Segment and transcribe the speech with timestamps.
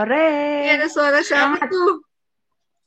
[0.00, 0.64] Sore-sore.
[0.64, 2.00] Ini ada suara siapa tuh?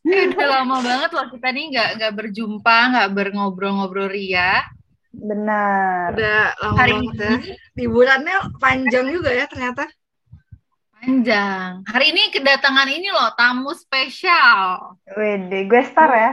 [0.03, 4.65] Eh, udah lama banget loh kita nih nggak nggak berjumpa, nggak berngobrol-ngobrol ria.
[5.13, 6.11] Benar.
[6.17, 7.33] Udah lama Hari banget ya.
[7.77, 9.85] Liburannya panjang juga ya ternyata.
[10.97, 11.85] Panjang.
[11.87, 14.97] Hari ini kedatangan ini loh tamu spesial.
[15.13, 16.31] Wede, gue star ya.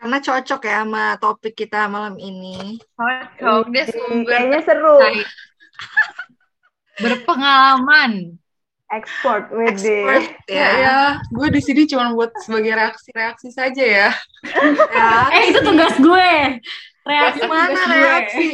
[0.00, 2.80] Karena cocok ya sama topik kita malam ini.
[2.96, 4.96] Cocok dia sumber Kayaknya seru.
[7.00, 8.40] berpengalaman.
[8.90, 10.02] Ekspor, Expert wede.
[10.50, 10.68] ya.
[10.82, 10.98] Ya,
[11.30, 14.10] gue di sini cuma buat sebagai reaksi-reaksi saja ya.
[14.90, 15.30] Ya.
[15.30, 16.32] Eh itu tugas gue.
[17.06, 17.86] Reaksi tugas gue.
[17.94, 18.48] reaksi?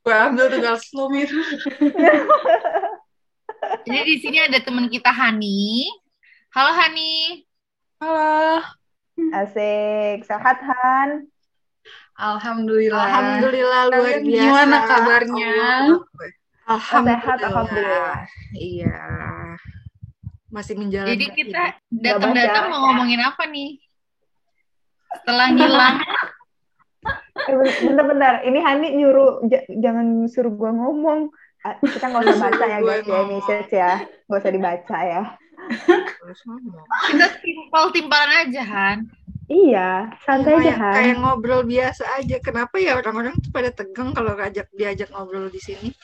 [0.00, 1.28] Gue ambil tugas lo, Mir.
[3.86, 5.84] Jadi di sini ada teman kita Hani.
[6.56, 7.44] Halo Hani.
[8.00, 8.64] Halo.
[9.36, 10.24] Asik.
[10.24, 11.28] Sehat, Han?
[12.16, 13.04] Alhamdulillah.
[13.04, 14.40] Alhamdulillah luar biasa.
[14.40, 15.52] gimana kabarnya?
[15.92, 16.00] Allah.
[16.66, 17.46] Sehat, Alhamdulillah.
[17.46, 18.18] alhamdulillah.
[18.52, 18.98] Iya.
[20.50, 21.12] Masih menjalankan.
[21.14, 21.62] Jadi kita
[21.94, 23.78] datang-datang mau ngomongin apa nih?
[25.14, 25.96] Setelah ngilang.
[27.36, 28.34] Ben- Bentar-bentar.
[28.42, 31.30] Ini Hani nyuruh, j- jangan suruh gue ngomong.
[31.82, 33.92] Kita nggak usah baca ya, guys, ya, message ya.
[34.26, 35.22] Nggak usah dibaca ya.
[36.18, 36.86] Terus ngomong.
[37.10, 38.98] Kita timpal-timpalan aja Han.
[39.46, 40.94] Iya, santai aja, kayak, Han.
[40.98, 42.36] kayak ngobrol biasa aja.
[42.42, 45.94] Kenapa ya orang-orang tuh pada tegang kalau ngajak diajak ngobrol di sini?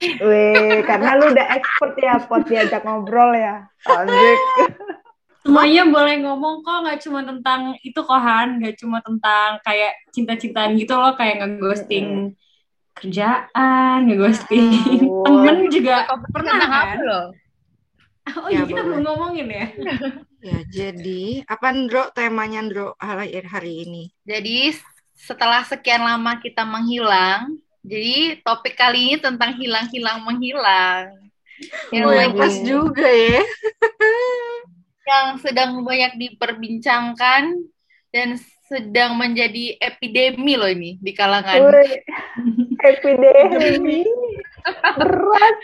[0.00, 3.68] Weh, karena lu udah expert ya, pot diajak ngobrol ya.
[3.84, 4.38] Asik.
[5.40, 10.76] Semuanya boleh ngomong kok, nggak cuma tentang itu kok Han, nggak cuma tentang kayak cinta-cintaan
[10.76, 12.36] gitu loh, kayak ngeghosting
[12.92, 14.68] kerjaan, ngeghosting
[15.08, 15.24] Oh.
[15.24, 16.70] temen juga pernah kan?
[16.70, 17.26] apa loh?
[18.36, 18.88] Oh Ya, iya kita boleh.
[19.00, 19.66] belum ngomongin ya.
[20.40, 24.02] Ya, jadi apa Ndro temanya Ndro hari hari ini?
[24.24, 24.76] Jadi
[25.12, 31.16] setelah sekian lama kita menghilang, jadi topik kali ini tentang hilang-hilang menghilang.
[31.92, 33.42] Yang Oh, yang lagi pas juga ya.
[35.10, 37.42] yang sedang banyak diperbincangkan
[38.14, 38.28] dan
[38.70, 41.58] sedang menjadi epidemi loh ini di kalangan.
[41.58, 41.98] Weh,
[42.78, 44.06] epidemi.
[45.00, 45.56] Berat.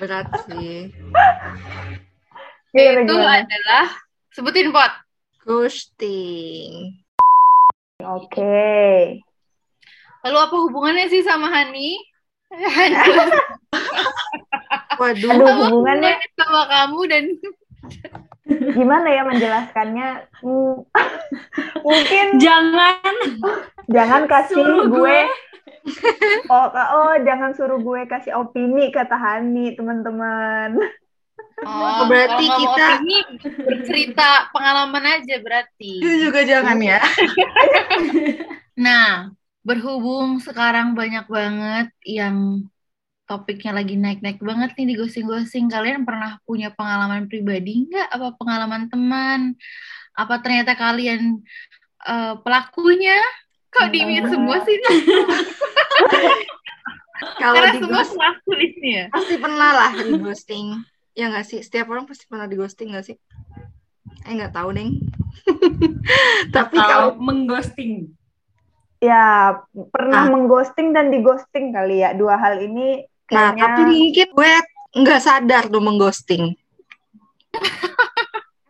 [0.00, 0.88] Berat sih.
[2.72, 3.44] Itu gimana?
[3.44, 3.86] adalah
[4.32, 4.92] sebutin pot.
[5.44, 6.96] Ghosting.
[8.00, 9.20] Oke.
[10.22, 11.98] Lalu apa hubungannya sih sama Hani?
[12.52, 12.94] Hani
[15.00, 15.30] Waduh.
[15.34, 17.24] Aduh, hubungannya sama kamu dan
[18.76, 20.08] gimana ya menjelaskannya?
[20.44, 20.86] Hmm,
[21.86, 23.14] Mungkin Jangan
[23.90, 25.18] jangan kasih gue, gue.
[26.54, 30.78] oh, oh jangan suruh gue kasih opini kata Hani teman-teman.
[31.62, 33.18] Oh, berarti kalau nggak mau kita- opini,
[33.66, 35.92] bercerita pengalaman aja berarti.
[36.02, 36.98] Itu juga jangan ya.
[38.78, 39.30] Nah,
[39.62, 42.66] berhubung sekarang banyak banget yang
[43.30, 45.70] topiknya lagi naik-naik banget nih di ghosting-ghosting.
[45.70, 48.08] Kalian pernah punya pengalaman pribadi nggak?
[48.10, 49.54] Apa pengalaman teman?
[50.12, 51.40] Apa ternyata kalian
[52.04, 53.16] eh, pelakunya?
[53.72, 54.76] Kok di mute semua sih?
[57.40, 59.06] Kalau Karena di semua ghost, pelaku di sini ya.
[59.14, 60.66] pasti pernah lah di ghosting.
[61.14, 61.58] Ya nggak sih?
[61.62, 63.16] Setiap orang pasti pernah di ghosting nggak sih?
[64.26, 64.98] Eh nggak tahu neng.
[66.54, 68.12] Tapi kalau mengghosting.
[69.02, 69.58] Ya,
[69.90, 70.30] pernah Ah.
[70.30, 72.14] mengghosting dan dighosting kali ya.
[72.14, 73.02] Dua hal ini
[73.32, 74.52] Nah, kayaknya tapi mungkin gue
[75.02, 76.54] nggak sadar tuh mengghosting.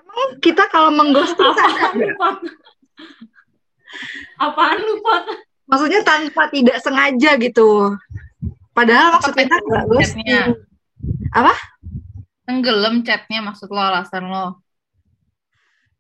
[0.01, 2.17] Emang kita kalau mengghosting sadar Apaan lu, nggak?
[2.17, 2.37] Pot?
[4.41, 5.25] Apaan lu, Pot?
[5.69, 7.93] Maksudnya tanpa tidak sengaja gitu.
[8.73, 10.25] Padahal maksud kita nggak ghosting.
[10.25, 11.55] Chatnya.
[12.43, 14.65] Tenggelam chatnya maksud lo alasan lo.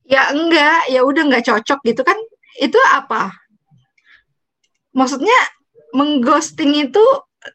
[0.03, 2.17] Ya enggak, ya udah nggak cocok gitu kan.
[2.59, 3.42] Itu apa?
[4.93, 5.39] Maksudnya
[5.93, 7.05] mengghosting itu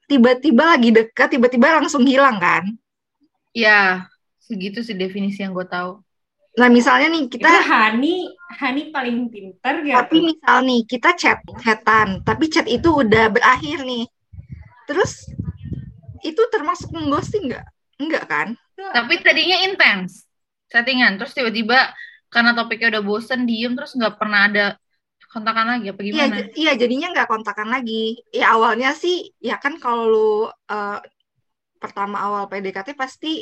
[0.09, 2.63] tiba-tiba lagi dekat, tiba-tiba langsung hilang kan?
[3.55, 4.05] Ya,
[4.41, 6.01] segitu sih definisi yang gue tahu.
[6.57, 9.93] Nah, misalnya nih Itu kita Hani, Hani paling pinter gitu.
[9.93, 14.09] tapi misal nih kita chat chatan tapi chat itu udah berakhir nih
[14.89, 15.29] terus
[16.25, 17.65] itu termasuk mengghosting nggak
[18.01, 20.25] enggak kan Tapi tadinya intens
[20.69, 21.93] settingan, terus tiba-tiba
[22.27, 24.65] karena topiknya udah bosen, diem, terus nggak pernah ada
[25.33, 26.35] kontakan lagi apa iya gimana?
[26.37, 27.93] j- iya jadinya nggak kontakan lagi
[28.39, 29.15] ya awalnya sih
[29.49, 30.27] ya kan kalau lu
[30.71, 30.97] eh,
[31.83, 33.33] pertama awal PDKT pasti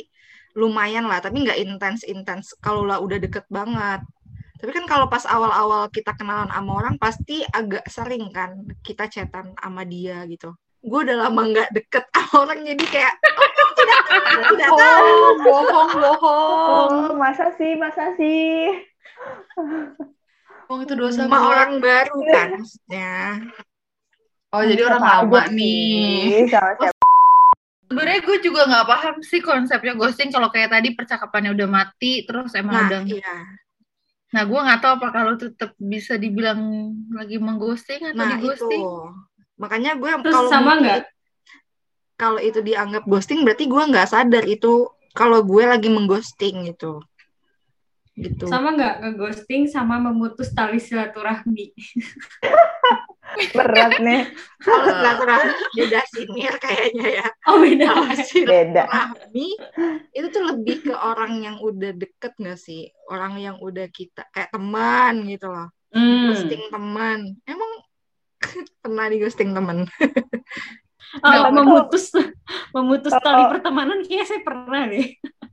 [0.60, 4.00] lumayan lah tapi nggak intens intens kalau lah udah deket banget
[4.60, 8.50] tapi kan kalau pas awal-awal kita kenalan sama orang pasti agak sering kan
[8.86, 10.50] kita chatan sama dia gitu
[10.86, 13.48] gue udah lama nggak deket sama orang jadi kayak oh,
[13.78, 16.90] tidak tahu tidak tahu Oh, bohong, bohong.
[17.02, 18.70] Oh, masa sih, masa sih?
[20.66, 21.30] Bohong itu dosa.
[21.30, 23.14] sama orang baru kan maksudnya
[24.54, 26.48] Oh, jadi orang lama nih.
[27.86, 32.50] Sebenarnya gue juga nggak paham sih konsepnya ghosting kalau kayak tadi percakapannya udah mati terus
[32.58, 33.36] emang Nah, udah iya.
[34.34, 36.58] Nah, gue nggak tahu apakah lo tetap bisa dibilang
[37.14, 38.42] lagi mengghosting atau Nah, itu.
[38.42, 38.84] dighosting.
[39.60, 41.02] Makanya gue kalau sama nggak?
[42.16, 47.04] kalau itu dianggap ghosting berarti gue nggak sadar itu kalau gue lagi mengghosting gitu.
[48.16, 48.48] Gitu.
[48.48, 51.76] Sama nggak nge-ghosting sama memutus tali silaturahmi?
[53.56, 54.32] Berat nih.
[54.64, 57.26] Kalau silaturahmi beda sinir kayaknya ya.
[57.44, 57.84] Oh beda.
[57.84, 58.24] Kalau Beda.
[58.24, 59.48] silaturahmi
[60.16, 62.88] itu tuh lebih ke orang yang udah deket nggak sih?
[63.12, 65.68] Orang yang udah kita kayak teman gitu loh.
[65.92, 66.32] Hmm.
[66.32, 67.36] Ghosting teman.
[67.44, 67.72] Emang
[68.80, 69.84] pernah di ghosting teman?
[71.16, 72.04] Oh, Nggak, memutus
[72.72, 75.06] memutus Kalau- tali pertemanan kayaknya saya pernah deh.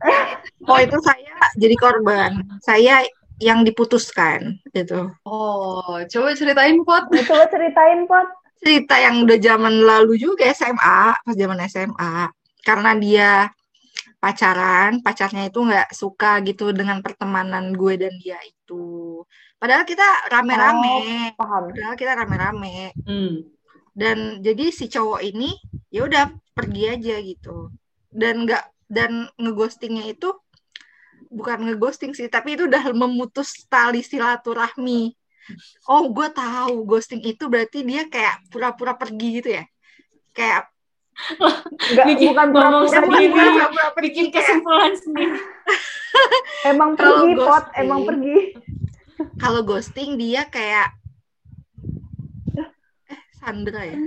[0.67, 2.43] Oh itu saya jadi korban.
[2.59, 3.03] Saya
[3.39, 5.11] yang diputuskan gitu.
[5.23, 7.07] Oh, coba ceritain, Pot.
[7.07, 8.27] Nah, Coba ceritain, Pot.
[8.59, 12.31] cerita yang udah zaman lalu juga SMA pas zaman SMA
[12.63, 13.31] karena dia
[14.17, 19.19] pacaran pacarnya itu nggak suka gitu dengan pertemanan gue dan dia itu
[19.55, 20.95] padahal kita rame-rame
[21.35, 21.75] Paham.
[21.75, 23.51] padahal kita rame-rame Hmm.
[23.93, 25.53] Dan jadi si cowok ini
[25.89, 27.69] ya udah pergi aja gitu
[28.09, 30.33] dan nggak dan ngeghostingnya itu
[31.29, 35.13] bukan ngeghosting sih tapi itu udah memutus tali silaturahmi
[35.89, 39.63] oh gue tahu ghosting itu berarti dia kayak pura-pura pergi gitu ya
[40.33, 40.69] kayak
[41.13, 43.29] Enggak, Bikin- bukan ngomong pura-pura sendiri.
[43.29, 43.49] pergi.
[43.53, 45.37] pura-pura pergi Bikin kayak kesimpulan sendiri.
[46.65, 47.65] Emang pergi, Pot.
[47.77, 48.37] Emang pergi.
[49.37, 50.89] kalau ghosting dia kayak
[53.43, 53.97] Sandra ya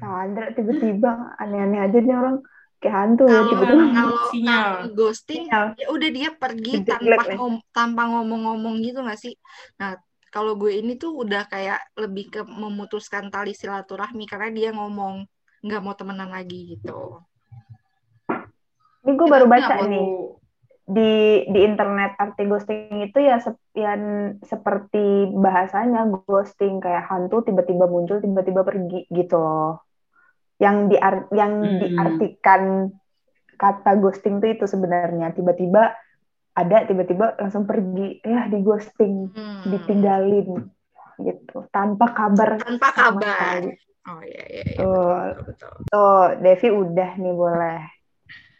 [0.00, 2.36] Sandra tiba-tiba aneh-aneh aja nih orang
[2.80, 3.84] kayak hantu kalau tiba-tiba.
[3.94, 4.64] kalau Sinyal.
[4.74, 5.64] kalau ghosting Sinyal.
[5.78, 7.36] ya udah dia pergi tanpa nih.
[7.38, 9.34] ngom- tanpa ngomong-ngomong gitu nggak sih
[9.78, 9.94] nah
[10.32, 15.28] kalau gue ini tuh udah kayak lebih ke memutuskan tali silaturahmi karena dia ngomong
[15.62, 17.20] nggak mau temenan lagi gitu
[19.02, 20.06] Ini gue baru baca nih
[20.82, 24.02] di di internet arti ghosting itu ya sep- yang
[24.42, 29.86] seperti bahasanya ghosting kayak hantu tiba-tiba muncul tiba-tiba pergi gitu loh.
[30.62, 30.96] Yang di
[31.40, 31.78] yang Hmm.
[31.80, 32.62] diartikan
[33.58, 35.94] kata ghosting itu itu sebenarnya tiba-tiba
[36.58, 39.62] ada tiba-tiba langsung pergi ya di ghosting Hmm.
[39.72, 40.48] ditinggalin
[41.22, 43.58] gitu tanpa kabar tanpa kabar
[44.08, 44.76] oh iya iya, iya.
[44.82, 45.12] Tuh,
[45.46, 45.72] betul, betul.
[45.90, 47.78] tuh Devi udah nih boleh.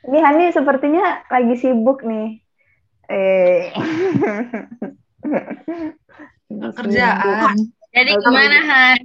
[0.03, 2.43] Ini Hani sepertinya lagi sibuk nih.
[3.07, 3.71] Eh.
[6.79, 7.57] kerjaan.
[7.93, 8.99] Jadi gimana Han?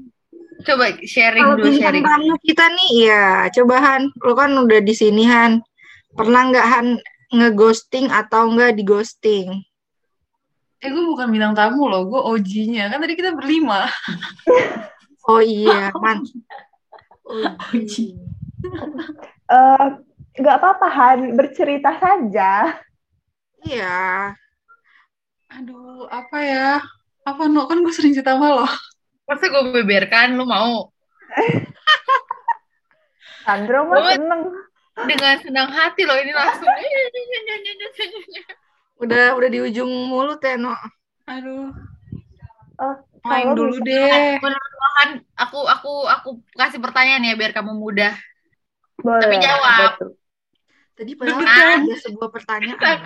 [0.66, 2.02] Coba sharing Kalau dulu sharing.
[2.02, 5.62] tamu kita nih, ya coba Han, lo kan udah di sini Han,
[6.18, 6.88] pernah nggak Han
[7.30, 9.48] ngeghosting atau nggak di ghosting?
[10.82, 12.90] Eh, gue bukan bintang tamu loh, gue OG-nya.
[12.90, 13.86] Kan tadi kita berlima.
[15.28, 16.24] Oh iya, man.
[17.28, 18.16] Oh, Uji.
[19.52, 19.88] Eh,
[20.38, 22.78] nggak apa-apa Han, bercerita saja.
[23.62, 24.32] Iya.
[25.50, 26.70] Aduh, apa ya?
[27.24, 27.66] Apa, no?
[27.66, 28.68] Kan gue sering cerita sama lo.
[29.26, 30.94] Masa gue beberkan, lu mau?
[33.44, 34.42] Sandro mah seneng.
[34.98, 36.68] Dengan senang hati loh ini langsung.
[38.98, 40.74] Udah udah di ujung mulut ya, No.
[41.28, 41.70] Aduh,
[42.78, 42.94] Oh,
[43.26, 44.38] main dulu bisa- deh.
[44.38, 48.14] Menurut Han, aku aku aku kasih pertanyaan ya biar kamu mudah.
[49.02, 49.22] Boleh.
[49.22, 49.92] Tapi jawab.
[49.98, 50.14] tuh?
[50.98, 52.98] Tadi padahal ada sebuah pertanyaan.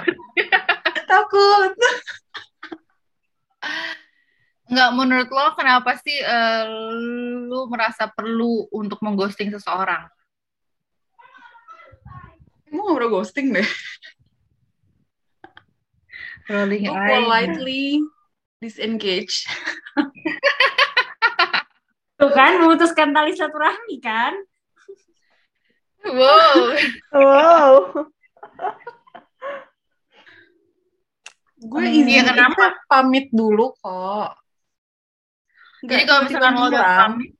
[1.11, 1.75] Takut.
[4.71, 6.63] Nggak menurut lo kenapa sih eh,
[7.51, 10.07] lu merasa perlu untuk mengghosting seseorang?
[12.71, 13.67] Gue gak pernah ghosting deh.
[16.47, 17.99] Rolling Gue politely
[18.63, 19.43] disengage.
[22.15, 24.39] Tuh kan memutuskan tali silaturahmi kan?
[26.03, 26.55] Wow.
[27.11, 27.73] Wow.
[31.61, 32.73] Gue Hmm, izin iya, kenapa?
[32.85, 34.33] pamit dulu kok.
[35.81, 36.99] Nggak Jadi kalau tiba-tiba misalkan lo udah bilang.
[36.99, 37.31] pamit,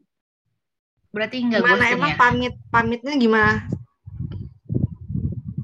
[1.12, 2.18] berarti nggak Gimana ghosting emang ya?
[2.18, 3.54] pamit pamitnya gimana?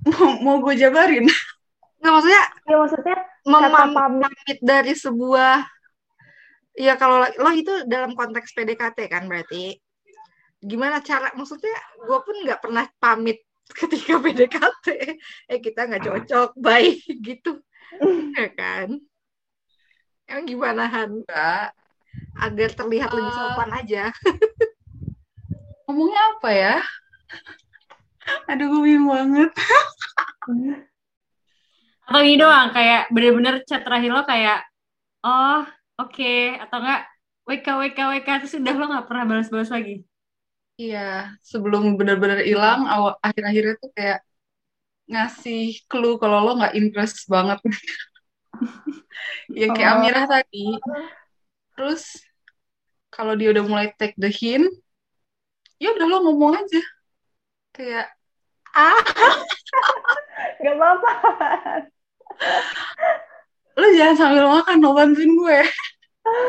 [0.08, 1.26] mau, mau gue jabarin.
[1.98, 5.56] Nggak maksudnya Ya maksudnya memam- kata pamit pamit dari sebuah
[6.76, 9.78] ya kalau lo itu dalam konteks PDKT kan berarti
[10.68, 14.86] gimana cara maksudnya gue pun nggak pernah pamit ketika PDKT
[15.48, 17.64] eh kita nggak cocok baik gitu
[18.36, 19.00] ya kan
[20.28, 21.72] yang gimana Han Enggak.
[22.36, 23.36] agar terlihat lebih Eh.
[23.36, 24.04] sopan aja
[25.88, 26.76] Ngomongnya apa ya?
[28.52, 29.56] Aduh, gue bingung banget.
[32.08, 34.68] Atau ini doang kayak bener-bener chat terakhir lo kayak
[35.24, 35.64] oh
[35.96, 37.02] oke atau enggak
[37.44, 40.04] WK WK WK terus udah lo nggak pernah balas-balas lagi.
[40.78, 44.22] Iya, sebelum benar-benar hilang, awal akhir-akhirnya tuh kayak
[45.10, 47.58] ngasih clue kalau lo nggak interest banget.
[49.54, 49.96] Ya kayak Oh.
[50.02, 50.78] Amirah tadi.
[51.78, 52.22] Terus
[53.14, 54.66] kalau dia udah mulai take the hint,
[55.78, 56.82] ya udah lo ngomong aja.
[57.74, 58.14] Kayak
[58.74, 58.98] ah,
[60.64, 61.12] Gak apa-apa.
[63.78, 65.60] lo jangan sambil makan, lo bantuin gue.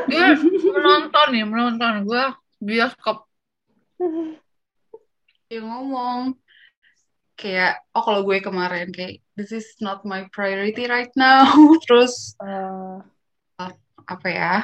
[0.09, 1.93] Dia menonton nih, menonton.
[2.09, 2.25] Gue
[2.61, 3.28] bioskop.
[5.49, 6.37] Ya ngomong
[7.39, 11.47] kayak oh kalau gue kemarin kayak this is not my priority right now.
[11.87, 12.99] Terus Eh,
[14.09, 14.55] apa ya?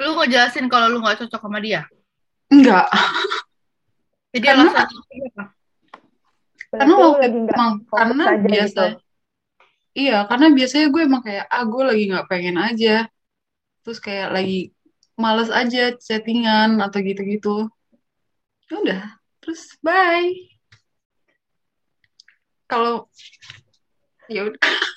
[0.00, 1.84] Lu ngejelasin kalau lu nggak cocok sama dia.
[2.50, 2.88] Enggak.
[4.34, 5.44] Jadi Karena- alasan apa?
[6.74, 7.24] Karena waktu
[7.54, 8.98] emang karena aja biasa gitu.
[9.94, 13.06] iya karena biasanya gue emang kayak ah gue lagi nggak pengen aja
[13.86, 14.74] terus kayak lagi
[15.14, 17.70] males aja chattingan atau gitu-gitu
[18.72, 19.02] udah
[19.42, 20.32] terus bye
[22.64, 23.04] kalau
[24.30, 24.60] ya udah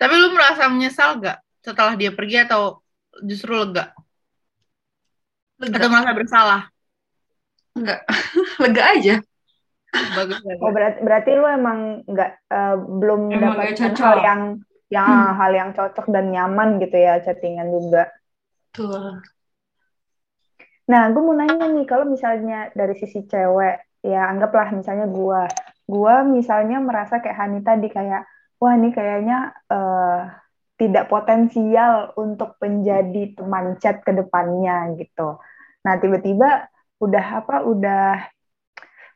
[0.00, 2.80] Tapi lu merasa menyesal gak setelah dia pergi atau
[3.20, 3.92] justru lega?
[5.60, 6.62] Atau lega merasa bersalah?
[7.76, 8.00] enggak
[8.64, 9.14] lega aja
[9.92, 10.72] Bagus Oh bagus.
[10.72, 14.00] berarti berarti lu emang nggak eh, belum mendapatkan cocok.
[14.08, 14.42] hal yang
[14.88, 15.06] yang
[15.36, 18.08] hal yang cocok dan nyaman gitu ya chattingan juga.
[18.72, 19.20] tuh
[20.90, 25.46] Nah, gue mau nanya nih, kalau misalnya dari sisi cewek, ya anggaplah misalnya gua,
[25.86, 28.26] gua misalnya merasa kayak Hani tadi kayak,
[28.58, 30.18] wah ini kayaknya eh,
[30.80, 35.38] tidak potensial untuk menjadi teman chat ke depannya gitu.
[35.86, 36.66] Nah, tiba-tiba
[37.04, 38.04] udah apa, udah,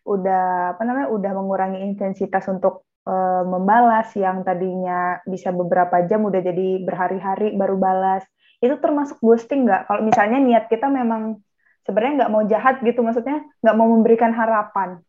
[0.07, 0.43] udah
[0.77, 6.67] apa namanya, udah mengurangi intensitas untuk eh, membalas yang tadinya bisa beberapa jam udah jadi
[6.87, 8.23] berhari-hari baru balas.
[8.63, 9.91] Itu termasuk ghosting nggak?
[9.91, 11.43] Kalau misalnya niat kita memang
[11.85, 15.01] sebenarnya nggak mau jahat gitu maksudnya nggak mau memberikan harapan.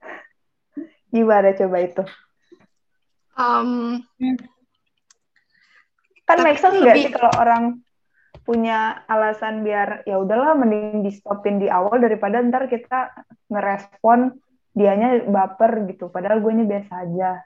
[1.14, 2.02] Gimana coba itu?
[3.36, 4.00] Em,
[6.24, 7.64] kan make sense nggak lebih- sih kalau orang
[8.46, 13.10] punya alasan biar ya udahlah mending di stopin di awal daripada ntar kita
[13.50, 14.38] ngerespon
[14.76, 16.12] dianya baper gitu.
[16.12, 17.42] Padahal gue biasa aja.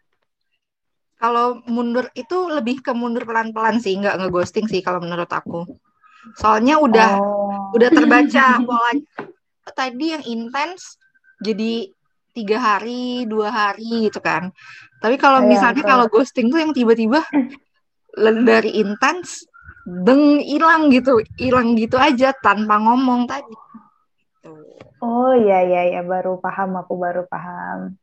[1.20, 5.68] Kalau mundur itu lebih ke mundur pelan-pelan sih, nggak ngeghosting sih kalau menurut aku.
[6.36, 7.49] Soalnya udah oh.
[7.74, 9.06] Udah terbaca polanya.
[9.70, 10.98] Tadi yang intens
[11.40, 11.88] jadi
[12.34, 14.50] tiga hari, dua hari gitu kan.
[15.00, 17.24] Tapi kalau Iya, misalnya kalau ghosting tuh yang tiba-tiba
[18.44, 19.46] dari intens,
[19.86, 23.54] deng hilang gitu, hilang gitu aja tanpa ngomong tadi.
[24.40, 24.64] Tuh.
[25.04, 27.96] oh iya iya ya baru paham aku baru paham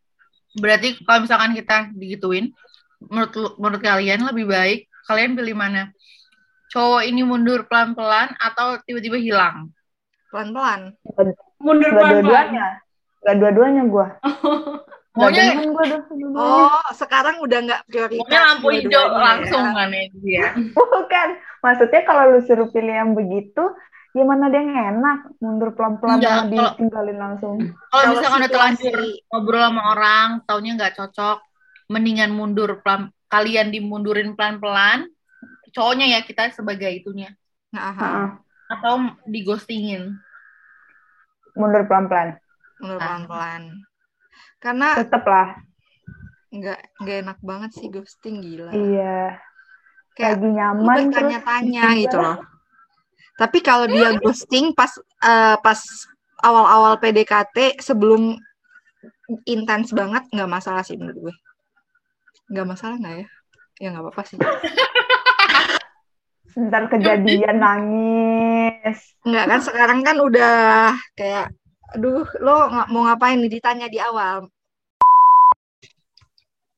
[0.57, 2.49] Berarti kalau misalkan kita digituin,
[2.97, 5.93] menurut menurut kalian lebih baik kalian pilih mana?
[6.77, 9.73] Cowok ini mundur pelan-pelan atau tiba-tiba hilang?
[10.29, 10.93] Pelan-pelan.
[11.57, 12.21] Mundur Gak pelan-pelan.
[12.21, 12.67] dua-duanya
[13.19, 14.07] gak dua-duanya gue
[15.11, 15.85] Maunya gue
[16.31, 18.21] Oh, sekarang udah nggak prioritas.
[18.21, 19.73] maunya lampu hijau dua-duanya langsung ya.
[19.73, 20.45] kan ya dia.
[20.77, 21.27] Bukan,
[21.59, 23.63] maksudnya kalau lu suruh pilih yang begitu,
[24.13, 26.45] gimana dia yang enak mundur pelan-pelan sama kalau-
[26.77, 27.55] ditinggalin langsung.
[27.89, 28.95] Kalau misalkan udah terlanjur
[29.27, 31.37] ngobrol sama orang, taunya nggak cocok,
[31.89, 35.09] mendingan mundur pelan, kalian dimundurin pelan-pelan,
[35.75, 37.31] cowoknya ya kita sebagai itunya,
[37.73, 38.05] Nah, aha.
[38.07, 38.27] Heeh,
[38.67, 38.93] atau
[39.27, 40.15] digostingin.
[41.57, 42.37] mundur pelan-pelan.
[42.77, 43.01] mundur Ah.
[43.01, 43.63] pelan-pelan.
[44.61, 45.47] Karena Tetep lah,
[46.53, 48.71] nggak nggak enak banget sih ghosting gila.
[48.73, 49.41] iya.
[50.17, 52.37] Kayak Lagi nyaman bertanya-tanya tiba-tiba gitu loh.
[53.37, 54.89] Tapi kalau dia ghosting pas
[55.21, 55.79] eh, pas
[56.41, 58.37] awal-awal PDKT sebelum
[59.45, 61.35] intens banget nggak masalah sih menurut gue.
[62.49, 63.25] Nggak masalah nggak ya?
[63.77, 64.37] Ya nggak apa-apa sih.
[66.57, 69.13] Ntar kejadian nangis.
[69.21, 70.57] Nggak kan sekarang kan udah
[71.13, 71.53] kayak
[71.93, 74.49] aduh lo nggak mau ngapain nih ditanya di awal.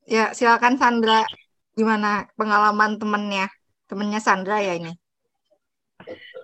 [0.04, 1.24] Ya silakan Sandra
[1.72, 3.48] gimana pengalaman temennya?
[3.88, 4.92] Temennya Sandra ya ini.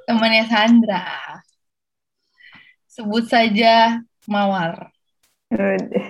[0.09, 1.05] Temannya Sandra.
[2.89, 4.89] Sebut saja Mawar.
[5.53, 6.09] Udah.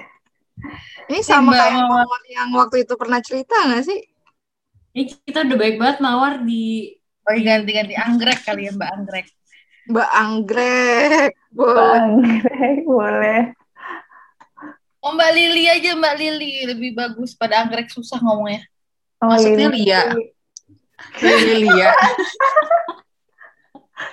[1.11, 2.05] Ini sama Mbak kayak Mawar.
[2.07, 4.01] Mawar yang waktu itu pernah cerita nggak sih?
[4.97, 9.27] Ini kita udah baik banget mawar di Oh ganti-ganti anggrek kali ya Mbak Anggrek.
[9.91, 11.33] Mbak Anggrek.
[11.51, 11.91] Boleh.
[11.99, 13.43] Anggrek, boleh.
[15.03, 18.63] Oh Mbak Lili aja Mbak Lili lebih bagus pada anggrek susah ngomongnya.
[19.19, 19.71] Oh, Maksudnya.
[19.75, 20.15] Lia.
[21.19, 21.91] Lili Lia.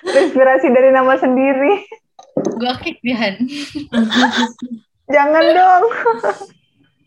[0.25, 1.85] Inspirasi dari nama sendiri.
[2.33, 3.35] Gue kick dia Han.
[5.05, 5.83] Jangan dong.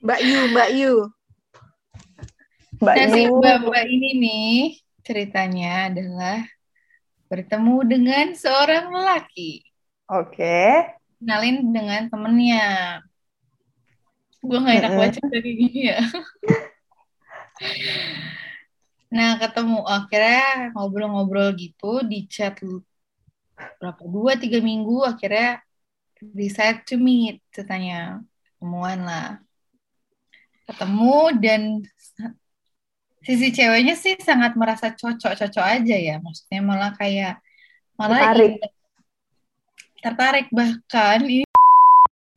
[0.06, 0.94] Mbak Yu, Mbak Yu.
[2.78, 3.34] Mbak Nah si Yu.
[3.42, 4.54] Mbak Mbak ini nih
[5.06, 6.42] ceritanya adalah
[7.30, 9.62] bertemu dengan seorang lelaki.
[10.10, 10.82] Oke.
[11.22, 12.66] Kenalin dengan temennya.
[14.42, 16.02] Gue gak enak baca dari gini ya.
[19.06, 22.58] Nah, ketemu akhirnya ngobrol-ngobrol gitu di chat
[23.80, 25.64] berapa dua tiga minggu akhirnya
[26.20, 28.20] decide to meet ceritanya
[28.56, 29.40] ketemuan lah
[30.68, 31.62] ketemu dan
[33.26, 36.16] sisi ceweknya sih sangat merasa cocok-cocok aja ya.
[36.22, 37.42] Maksudnya malah kayak
[37.98, 38.50] malah Tertarik.
[38.56, 38.74] ingin-
[39.98, 40.46] tertarik.
[40.48, 41.44] Bahkan ini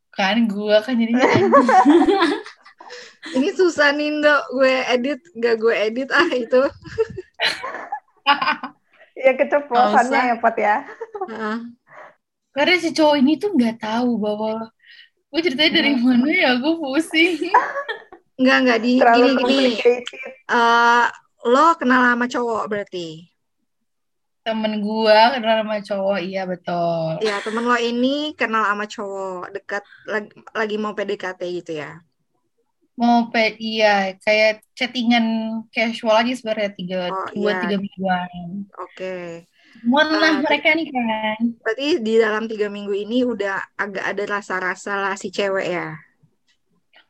[0.10, 1.13] kan gua kan jadi
[3.29, 6.10] Ini susah Nindo, gue edit, gak gue edit.
[6.10, 6.62] Ah itu.
[9.19, 10.88] Ya keceplosannya ya Pot ya.
[11.27, 11.58] Heeh.
[12.50, 14.72] karena si cowok ini tuh nggak tahu bahwa
[15.29, 17.36] gue ceritanya dari mana ya gue pusing
[18.39, 19.69] Enggak, enggak di Terlalu gini gini.
[20.50, 21.05] Eh,
[21.53, 23.08] lo kenal sama cowok berarti?
[24.46, 28.08] temen gua kenal sama cowok iya betul Ya, temen lo ini
[28.39, 30.29] kenal sama cowok, dekat lagi,
[30.60, 31.89] lagi mau PDKT gitu ya.
[33.00, 33.88] mau pe iya
[34.24, 35.25] kayak chattingan
[35.74, 37.60] casual aja sebenarnya tiga Oh, dua iya.
[37.62, 38.50] tiga mingguan
[38.84, 39.13] Oke.
[39.89, 44.24] Mohon lah Ah, mereka nih kan Berarti di dalam tiga minggu ini udah agak ada
[44.36, 45.88] rasa-rasa lah si cewek ya.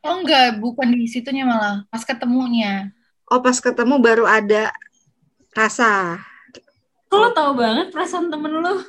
[0.06, 2.92] Oh enggak bukan di situnya malah pas ketemunya
[3.30, 4.74] Oh, pas ketemu baru ada
[5.54, 6.18] rasa.
[7.14, 8.82] Kok lo tau banget perasaan temen lo?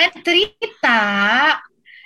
[0.00, 1.00] eh cerita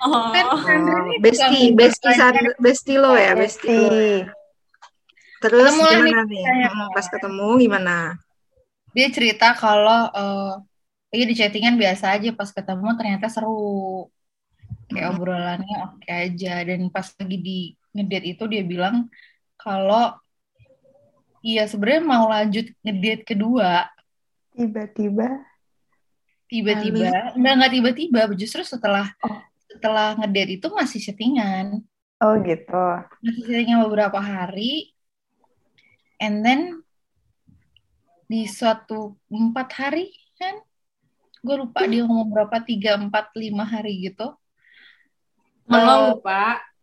[0.03, 0.83] Oh, kan Oh, tukang
[1.23, 2.13] bestie, belajar.
[2.19, 3.87] Sand- bestie lo ya, bestie lo.
[3.87, 4.27] Bestie.
[5.39, 6.43] Terus Ketemu gimana nih?
[6.43, 7.97] Hmm, Pas ketemu gimana?
[8.91, 10.53] dia cerita kalau eh
[11.15, 14.07] iya di chattingan biasa aja pas ketemu ternyata seru
[14.91, 15.19] kayak Hmm.
[15.19, 17.59] obrolannya oke aja dan pas lagi di
[17.95, 19.07] ngedate itu dia bilang
[19.57, 20.13] kalau
[21.41, 23.87] iya sebenarnya mau lanjut ngedate kedua
[24.55, 25.43] Tiba-tiba.
[26.47, 29.41] tiba-tiba enggak enggak tiba-tiba justru setelah Oh.
[29.67, 31.83] setelah ngedate itu masih chattingan
[32.23, 32.87] Oh gitu.
[33.19, 34.95] masih chattingan beberapa hari
[36.19, 36.79] and then
[38.25, 40.57] di suatu empat hari kan
[41.45, 44.33] gue lupa dia ngomong berapa tiga empat lima hari gitu
[45.69, 46.63] lupa.
[46.63, 46.74] temen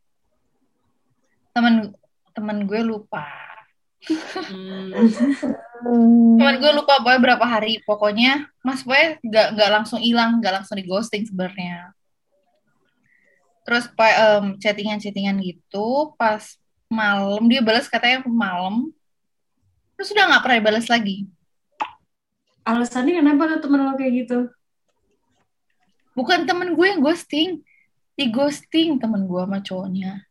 [2.31, 3.27] temen gue lupa.
[4.01, 4.89] Hmm.
[6.41, 7.81] Temen gue lupa pokoknya berapa hari.
[7.85, 11.93] Pokoknya mas pokoknya nggak nggak langsung hilang nggak langsung di ghosting sebenarnya.
[13.61, 13.85] Terus
[14.57, 16.57] chattingan chattingan gitu pas
[16.89, 18.89] malam dia balas katanya malam.
[19.95, 21.29] Terus udah nggak pernah dibalas lagi.
[22.65, 24.39] Alasannya kenapa tuh temen lo kayak gitu?
[26.11, 27.63] bukan temen gue yang ghosting.
[28.11, 30.30] Di ghosting temen gue sama cowoknya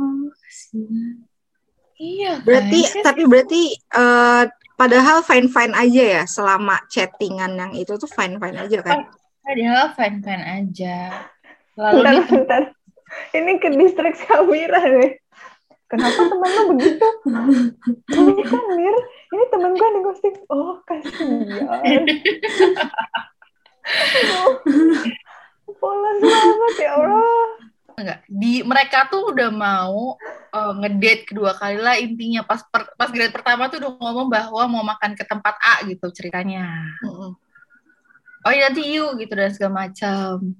[0.00, 0.32] Oh,
[2.00, 4.44] iya kan Berarti, Kayak tapi berarti eh,
[4.80, 9.04] padahal fine-fine aja ya selama chattingan yang itu tuh fine-fine aja kan?
[9.44, 10.96] padahal fine fine aja
[11.76, 12.62] lalu Bentar, bentar.
[13.34, 15.18] Ini ke distrik Samira nih.
[15.90, 17.06] Kenapa temen lo begitu?
[18.14, 18.96] Ini kan Mir,
[19.34, 20.36] ini temen gue nih ghosting.
[20.46, 22.02] Oh kasihan.
[23.90, 24.54] Oh,
[25.82, 27.49] polos banget ya Allah.
[28.02, 28.20] Enggak.
[28.26, 30.16] Di mereka tuh udah mau
[30.52, 32.42] eh, ngedate kedua kali lah intinya.
[32.44, 36.06] Pas per- pas grade pertama tuh udah ngomong bahwa mau makan ke tempat A gitu
[36.10, 36.90] ceritanya.
[37.04, 37.32] Mm-mm.
[38.40, 40.56] oh iya nanti yuk gitu dan segala macam.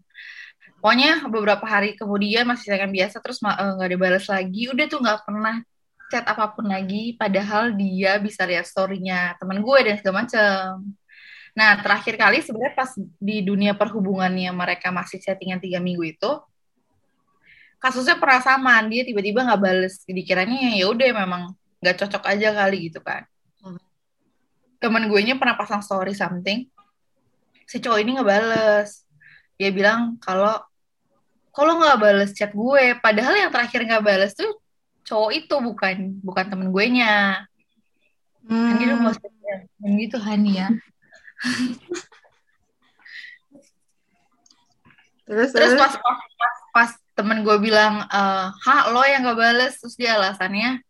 [0.81, 4.63] Pokoknya beberapa hari kemudian masih chattingan biasa terus eh, nggak dibalas lagi.
[4.69, 5.57] Udah tuh nggak pernah
[6.11, 10.91] chat apa pun lagi padahal dia bisa lihat storynya teman gue dan segala macam.
[11.55, 16.31] Nah terakhir kali sebenarnya pas di dunia perhubungannya mereka masih chattingan tiga minggu itu
[17.81, 20.05] kasusnya perasaman dia tiba-tiba nggak bales.
[20.05, 21.43] Dikiranya ya udah memang
[21.81, 23.25] nggak cocok aja kali gitu kan.
[23.61, 23.81] Hmm.
[24.81, 26.65] temen gue nya pernah pasang story something
[27.69, 29.05] si cowok ini nggak bales.
[29.57, 30.57] Dia bilang kalau
[31.51, 32.97] kalau nggak bales chat gue?
[33.01, 34.61] Padahal yang terakhir nggak bales tuh
[35.05, 37.45] cowok itu bukan bukan temen gue nya
[38.51, 39.05] kan gitu Hmm.
[39.05, 40.69] maksudnya yang gitu kan ya.
[45.31, 46.91] Terus, terus terus, pas, pas, pas
[47.21, 49.73] temen gue bilang eh hak lo yang gak bales.
[49.81, 50.81] Terus dia alasannya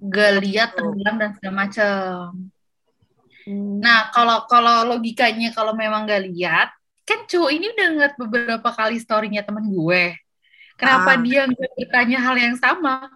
[0.00, 2.28] gak lihat tenggelam dan segala macem.
[3.84, 6.68] Nah kalau kalau logikanya kalau memang gak lihat
[7.04, 10.16] kan cowok ini udah ngeliat beberapa kali storynya temen gue.
[10.80, 11.20] Kenapa Ah.
[11.20, 13.12] dia nggak bertanya hal yang sama?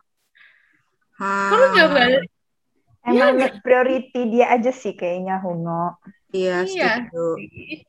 [1.18, 2.26] Ah, kalau nggak bales?
[3.08, 5.96] Emang Iya priority dia aja sih kayaknya Huno.
[6.36, 7.87] iya, iya setuju.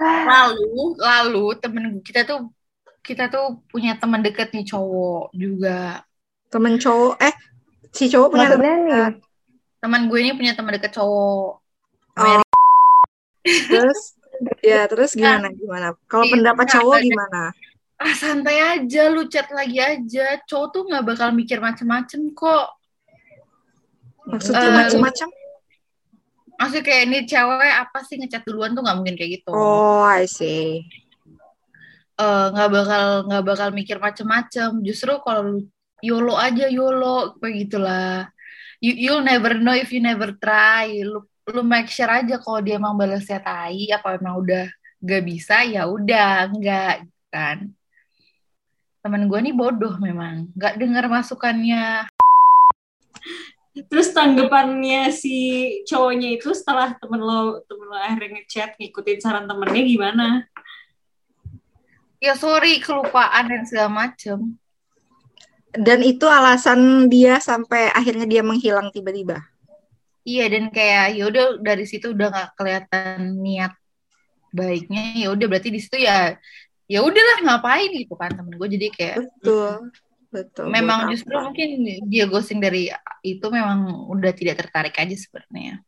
[0.00, 2.52] Lalu lalu temen kita tuh
[3.00, 6.02] kita tuh punya teman deket nih cowok juga
[6.46, 7.34] Temen cowok, eh,
[7.90, 9.12] si cowok punya Maksudnya nih,
[9.82, 11.58] Teman gue ini punya teman deket cowok.
[12.16, 12.42] Oh.
[13.46, 14.14] terus
[14.62, 15.94] ya terus gimana gimana?
[16.06, 17.42] Kalau Iya, pendapat nah, cowok gimana?
[17.96, 20.38] Ah santai aja, lu chat lagi aja.
[20.46, 22.66] Cowok tuh nggak bakal mikir macem-macem kok.
[24.26, 25.28] Maksudnya Eh, macam-macam?
[26.56, 29.52] Maksudnya kayak ini cewek apa sih ngechat duluan tuh nggak mungkin kayak gitu.
[29.52, 30.88] Oh, I see.
[32.16, 34.80] Eh, nggak bakal nggak bakal mikir macem-macem.
[34.80, 35.60] Justru kalau
[36.00, 38.32] YOLO aja YOLO kayak gitulah.
[38.80, 40.88] You, you'll never know if you never try.
[41.04, 44.66] Lu lu make sure aja kalau dia emang balasnya tai apa emang udah
[44.98, 47.70] gak bisa ya udah enggak kan.
[49.04, 52.10] Temen gue nih bodoh memang, nggak dengar masukannya.
[53.76, 55.36] Terus tanggapannya si
[55.84, 60.26] cowoknya itu setelah temen lo temen lo akhirnya ngechat ngikutin saran temennya gimana?
[62.16, 64.56] Ya sorry kelupaan dan segala macem.
[65.76, 69.44] Dan itu alasan dia sampai akhirnya dia menghilang tiba-tiba.
[70.24, 73.76] Iya dan kayak ya udah dari situ udah nggak kelihatan niat
[74.56, 76.34] baiknya ya udah berarti di situ ya
[76.88, 79.92] ya udahlah ngapain gitu kan temen gue jadi kayak Betul.
[80.28, 80.68] Betul.
[80.68, 81.48] memang justru apa?
[81.48, 81.68] mungkin
[82.06, 82.90] dia ghosting dari
[83.22, 85.80] itu memang udah tidak tertarik aja sebenarnya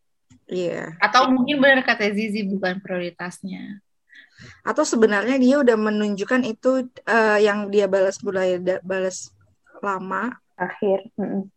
[0.48, 0.96] Iya.
[0.98, 3.82] atau mungkin benar kata Zizi bukan prioritasnya
[4.62, 9.34] Atau sebenarnya dia udah menunjukkan itu eh, yang dia balas mulai da- balas
[9.82, 11.50] lama akhir Mm-mm.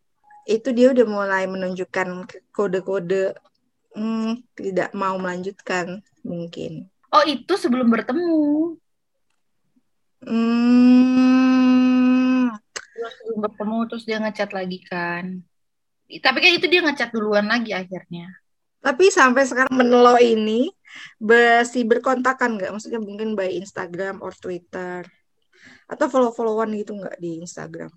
[0.44, 3.38] itu dia udah mulai menunjukkan kode-kode
[3.94, 6.90] hmm, tidak mau melanjutkan mungkin.
[7.08, 8.74] oh itu sebelum bertemu
[10.22, 12.11] Hmm,
[13.10, 15.24] sebelum bertemu terus dia ngechat lagi kan
[16.20, 18.28] tapi kan itu dia ngechat duluan lagi akhirnya
[18.82, 20.66] tapi sampai sekarang menelo ini
[21.22, 22.74] masih berkontakan nggak?
[22.74, 25.06] Maksudnya mungkin by Instagram or Twitter
[25.86, 27.94] atau follow-followan gitu nggak di Instagram?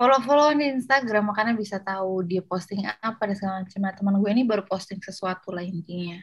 [0.00, 3.80] follow-followan di Instagram makanya bisa tahu dia posting apa dan segala macam.
[3.84, 6.16] Nah, teman gue ini baru posting sesuatu lah intinya.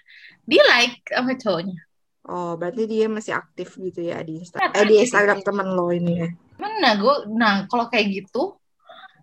[0.50, 1.78] Dia like sama cowoknya.
[2.26, 4.74] Oh, berarti dia masih aktif gitu ya di Instagram.
[4.74, 6.30] Eh, di Instagram temen lo ini ya.
[6.58, 7.16] Mana gue?
[7.32, 8.58] Nah, kalau kayak gitu,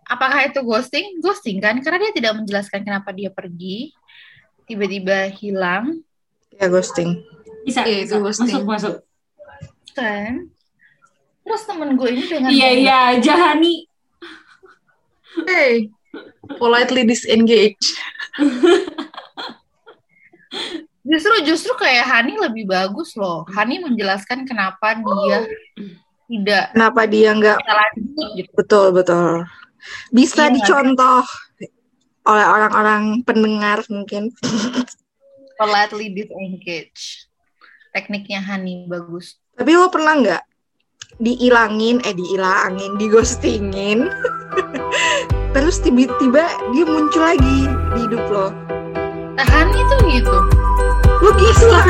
[0.07, 1.18] apakah itu ghosting?
[1.18, 1.79] Ghosting kan?
[1.83, 3.90] Karena dia tidak menjelaskan kenapa dia pergi,
[4.64, 6.01] tiba-tiba hilang,
[6.55, 7.18] Ya ghosting.
[7.66, 8.14] Bisa, Iya, bisa.
[8.14, 8.55] itu ghosting.
[8.62, 8.94] masuk masuk.
[9.94, 10.47] kan?
[11.42, 13.90] Terus temen gue ini dengan Iya iya, Jahani.
[15.44, 15.90] Hey,
[16.57, 17.99] politely disengage.
[21.05, 23.42] justru justru kayak Hani lebih bagus loh.
[23.51, 25.38] Hani menjelaskan kenapa dia
[26.27, 28.51] tidak Kenapa dia nggak lanjut gitu.
[28.55, 29.45] betul betul
[30.11, 30.55] bisa Iya.
[30.55, 31.23] dicontoh
[32.25, 34.33] oleh orang-orang pendengar mungkin.
[35.55, 37.29] politely disengage.
[37.91, 39.39] Tekniknya Hani bagus.
[39.55, 40.43] Tapi lo pernah nggak
[41.17, 44.11] diilangin, eh diilangin, digostingin,
[45.55, 48.49] terus tiba-tiba dia muncul lagi di hidup lo.
[49.37, 50.39] Nah, Hani tuh gitu.
[51.23, 51.85] Lo gitu lah